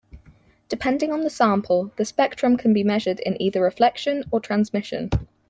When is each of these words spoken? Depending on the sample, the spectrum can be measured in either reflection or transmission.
Depending 0.67 1.11
on 1.11 1.21
the 1.21 1.29
sample, 1.29 1.91
the 1.95 2.05
spectrum 2.05 2.57
can 2.57 2.73
be 2.73 2.83
measured 2.83 3.19
in 3.19 3.39
either 3.39 3.61
reflection 3.61 4.23
or 4.31 4.39
transmission. 4.39 5.11